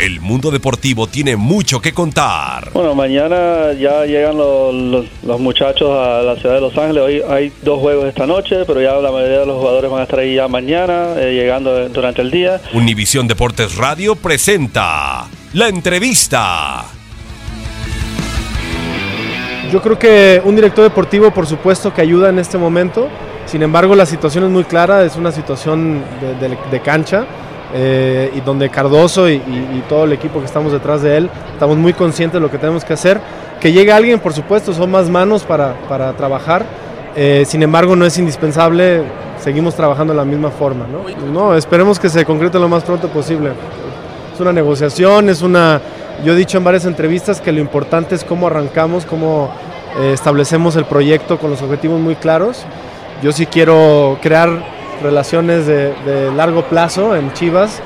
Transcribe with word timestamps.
El 0.00 0.20
mundo 0.22 0.50
deportivo 0.50 1.06
tiene 1.08 1.36
mucho 1.36 1.80
que 1.82 1.92
contar. 1.92 2.70
Bueno, 2.72 2.94
mañana 2.94 3.72
ya 3.78 4.06
llegan 4.06 4.38
los, 4.38 4.74
los- 4.74 5.06
los 5.22 5.38
muchachos 5.40 5.90
a 5.90 6.22
la 6.22 6.36
ciudad 6.36 6.54
de 6.54 6.60
Los 6.62 6.76
Ángeles. 6.78 7.02
Hoy 7.02 7.22
hay 7.28 7.52
dos 7.62 7.78
juegos 7.80 8.06
esta 8.06 8.26
noche, 8.26 8.64
pero 8.66 8.80
ya 8.80 8.94
la 8.94 9.12
mayoría 9.12 9.40
de 9.40 9.46
los 9.46 9.58
jugadores 9.58 9.90
van 9.90 10.00
a 10.00 10.04
estar 10.04 10.20
ahí 10.20 10.36
ya 10.36 10.48
mañana, 10.48 11.08
eh, 11.18 11.34
llegando 11.34 11.86
durante 11.90 12.22
el 12.22 12.30
día. 12.30 12.60
Univisión 12.72 13.28
Deportes 13.28 13.76
Radio 13.76 14.16
presenta 14.16 15.26
la 15.52 15.68
entrevista. 15.68 16.84
Yo 19.70 19.82
creo 19.82 19.98
que 19.98 20.40
un 20.42 20.56
director 20.56 20.82
deportivo, 20.82 21.30
por 21.30 21.46
supuesto, 21.46 21.92
que 21.92 22.00
ayuda 22.00 22.30
en 22.30 22.38
este 22.38 22.56
momento. 22.56 23.06
Sin 23.44 23.62
embargo, 23.62 23.94
la 23.94 24.06
situación 24.06 24.44
es 24.44 24.50
muy 24.50 24.64
clara, 24.64 25.04
es 25.04 25.16
una 25.16 25.30
situación 25.30 26.02
de, 26.22 26.48
de- 26.48 26.58
de 26.70 26.80
cancha 26.80 27.26
eh, 27.74 28.30
y 28.34 28.40
donde 28.40 28.68
Cardoso 28.68 29.28
y, 29.28 29.34
y- 29.34 29.78
y 29.78 29.84
todo 29.88 30.04
el 30.04 30.12
equipo 30.12 30.40
que 30.40 30.46
estamos 30.46 30.72
detrás 30.72 31.02
de 31.02 31.16
él 31.16 31.30
estamos 31.52 31.76
muy 31.76 31.92
conscientes 31.92 32.34
de 32.34 32.40
lo 32.40 32.50
que 32.50 32.58
tenemos 32.58 32.84
que 32.84 32.92
hacer. 32.94 33.20
Que 33.60 33.72
llegue 33.72 33.92
alguien, 33.92 34.18
por 34.20 34.32
supuesto, 34.32 34.72
son 34.72 34.90
más 34.90 35.08
manos 35.10 35.42
para, 35.44 35.74
para 35.88 36.12
trabajar. 36.14 36.64
Eh, 37.14 37.44
sin 37.46 37.62
embargo, 37.62 37.94
no 37.96 38.06
es 38.06 38.16
indispensable, 38.18 39.02
seguimos 39.38 39.74
trabajando 39.74 40.12
de 40.14 40.16
la 40.18 40.24
misma 40.24 40.50
forma. 40.50 40.86
¿no? 40.86 41.04
No, 41.32 41.54
esperemos 41.54 41.98
que 41.98 42.08
se 42.08 42.24
concrete 42.24 42.58
lo 42.58 42.68
más 42.68 42.82
pronto 42.84 43.08
posible. 43.08 43.50
Es 44.34 44.40
una 44.40 44.52
negociación, 44.52 45.28
es 45.28 45.42
una... 45.42 45.80
Yo 46.24 46.32
he 46.32 46.36
dicho 46.36 46.56
en 46.58 46.64
varias 46.64 46.84
entrevistas 46.86 47.40
que 47.40 47.52
lo 47.52 47.60
importante 47.60 48.14
es 48.14 48.24
cómo 48.24 48.46
arrancamos, 48.46 49.04
cómo 49.06 49.50
eh, 50.00 50.12
establecemos 50.14 50.76
el 50.76 50.84
proyecto 50.86 51.38
con 51.38 51.50
los 51.50 51.60
objetivos 51.62 52.00
muy 52.00 52.14
claros. 52.14 52.64
Yo 53.22 53.32
sí 53.32 53.44
quiero 53.46 54.18
crear 54.22 54.48
relaciones 55.02 55.66
de, 55.66 55.94
de 56.04 56.30
largo 56.32 56.62
plazo 56.64 57.16
en 57.16 57.32
Chivas 57.32 57.80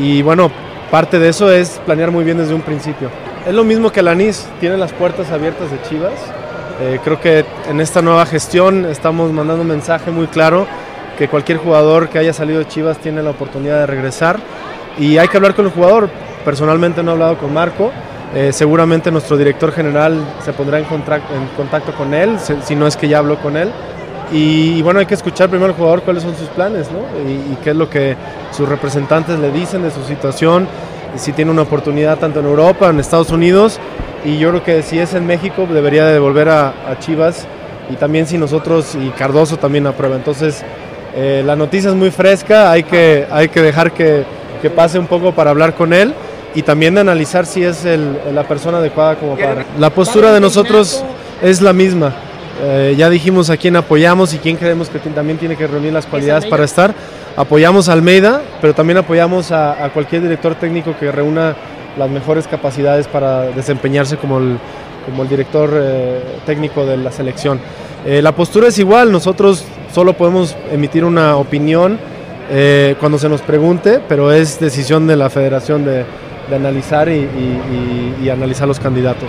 y 0.00 0.22
bueno, 0.22 0.50
parte 0.90 1.18
de 1.18 1.28
eso 1.28 1.50
es 1.50 1.80
planear 1.84 2.10
muy 2.10 2.24
bien 2.24 2.38
desde 2.38 2.54
un 2.54 2.62
principio. 2.62 3.10
Es 3.46 3.54
lo 3.54 3.64
mismo 3.64 3.92
que 3.92 4.02
Lanis, 4.02 4.48
tiene 4.60 4.76
las 4.76 4.92
puertas 4.92 5.30
abiertas 5.30 5.70
de 5.70 5.80
Chivas. 5.82 6.14
Eh, 6.80 7.00
creo 7.02 7.20
que 7.20 7.44
en 7.68 7.80
esta 7.80 8.02
nueva 8.02 8.26
gestión 8.26 8.84
estamos 8.86 9.32
mandando 9.32 9.62
un 9.62 9.68
mensaje 9.68 10.10
muy 10.10 10.26
claro 10.26 10.66
que 11.16 11.28
cualquier 11.28 11.58
jugador 11.58 12.08
que 12.08 12.18
haya 12.18 12.32
salido 12.32 12.58
de 12.58 12.68
Chivas 12.68 12.98
tiene 12.98 13.22
la 13.22 13.30
oportunidad 13.30 13.80
de 13.80 13.86
regresar 13.86 14.38
y 14.98 15.16
hay 15.16 15.28
que 15.28 15.36
hablar 15.36 15.54
con 15.54 15.66
el 15.66 15.70
jugador. 15.70 16.10
Personalmente 16.44 17.02
no 17.02 17.12
he 17.12 17.14
hablado 17.14 17.38
con 17.38 17.52
Marco, 17.52 17.92
eh, 18.34 18.52
seguramente 18.52 19.10
nuestro 19.10 19.36
director 19.36 19.72
general 19.72 20.20
se 20.44 20.52
pondrá 20.52 20.78
en, 20.78 20.84
en 20.84 21.46
contacto 21.56 21.92
con 21.92 22.12
él, 22.12 22.36
si 22.64 22.74
no 22.74 22.86
es 22.86 22.96
que 22.96 23.08
ya 23.08 23.18
habló 23.18 23.38
con 23.38 23.56
él. 23.56 23.72
Y, 24.32 24.78
y 24.78 24.82
bueno, 24.82 24.98
hay 25.00 25.06
que 25.06 25.14
escuchar 25.14 25.48
primero 25.48 25.70
al 25.70 25.76
jugador 25.76 26.02
cuáles 26.02 26.22
son 26.24 26.36
sus 26.36 26.48
planes, 26.48 26.88
¿no? 26.90 26.98
Y, 27.28 27.32
y 27.52 27.58
qué 27.62 27.70
es 27.70 27.76
lo 27.76 27.88
que 27.88 28.16
sus 28.50 28.68
representantes 28.68 29.38
le 29.38 29.50
dicen 29.52 29.82
de 29.82 29.90
su 29.90 30.02
situación, 30.04 30.66
si 31.16 31.32
tiene 31.32 31.50
una 31.50 31.62
oportunidad 31.62 32.18
tanto 32.18 32.40
en 32.40 32.46
Europa, 32.46 32.88
en 32.88 32.98
Estados 32.98 33.30
Unidos, 33.30 33.78
y 34.24 34.38
yo 34.38 34.50
creo 34.50 34.64
que 34.64 34.82
si 34.82 34.98
es 34.98 35.14
en 35.14 35.26
México 35.26 35.66
debería 35.72 36.06
de 36.06 36.18
volver 36.18 36.48
a, 36.48 36.68
a 36.90 36.98
Chivas, 36.98 37.46
y 37.88 37.94
también 37.94 38.26
si 38.26 38.36
nosotros 38.36 38.96
y 38.96 39.10
Cardoso 39.10 39.56
también 39.58 39.86
aprueba. 39.86 40.16
Entonces, 40.16 40.64
eh, 41.14 41.42
la 41.46 41.54
noticia 41.54 41.90
es 41.90 41.96
muy 41.96 42.10
fresca, 42.10 42.72
hay 42.72 42.82
que, 42.82 43.26
hay 43.30 43.48
que 43.48 43.62
dejar 43.62 43.92
que, 43.92 44.24
que 44.60 44.70
pase 44.70 44.98
un 44.98 45.06
poco 45.06 45.32
para 45.32 45.50
hablar 45.50 45.74
con 45.74 45.92
él 45.92 46.12
y 46.54 46.62
también 46.62 46.96
de 46.96 47.02
analizar 47.02 47.46
si 47.46 47.62
es 47.62 47.84
el- 47.84 48.18
la 48.34 48.42
persona 48.42 48.78
adecuada 48.78 49.14
como 49.14 49.36
para. 49.36 49.64
La 49.78 49.90
postura 49.90 50.32
de 50.32 50.40
nosotros 50.40 51.04
es 51.40 51.62
la 51.62 51.72
misma. 51.72 52.12
Eh, 52.62 52.94
ya 52.96 53.10
dijimos 53.10 53.50
a 53.50 53.56
quién 53.56 53.76
apoyamos 53.76 54.32
y 54.34 54.38
quién 54.38 54.56
creemos 54.56 54.88
que 54.88 54.98
también 54.98 55.38
tiene 55.38 55.56
que 55.56 55.66
reunir 55.66 55.92
las 55.92 56.06
cualidades 56.06 56.46
para 56.46 56.64
estar. 56.64 56.94
Apoyamos 57.36 57.88
a 57.88 57.92
Almeida, 57.92 58.40
pero 58.60 58.74
también 58.74 58.96
apoyamos 58.98 59.52
a, 59.52 59.84
a 59.84 59.90
cualquier 59.90 60.22
director 60.22 60.54
técnico 60.54 60.94
que 60.98 61.12
reúna 61.12 61.54
las 61.98 62.08
mejores 62.10 62.46
capacidades 62.46 63.08
para 63.08 63.42
desempeñarse 63.48 64.16
como 64.16 64.38
el, 64.38 64.58
como 65.04 65.22
el 65.22 65.28
director 65.28 65.70
eh, 65.74 66.20
técnico 66.46 66.86
de 66.86 66.96
la 66.96 67.10
selección. 67.12 67.60
Eh, 68.06 68.22
la 68.22 68.32
postura 68.32 68.68
es 68.68 68.78
igual, 68.78 69.12
nosotros 69.12 69.64
solo 69.92 70.14
podemos 70.14 70.56
emitir 70.72 71.04
una 71.04 71.36
opinión 71.36 71.98
cuando 73.00 73.18
se 73.18 73.28
nos 73.28 73.42
pregunte, 73.42 74.00
pero 74.08 74.30
es 74.30 74.60
decisión 74.60 75.08
de 75.08 75.16
la 75.16 75.28
federación 75.30 75.84
de, 75.84 76.04
de 76.48 76.54
analizar 76.54 77.08
y, 77.08 77.14
y- 77.14 78.14
y- 78.22 78.24
y 78.24 78.30
analizar 78.30 78.68
los 78.68 78.78
candidatos. 78.78 79.28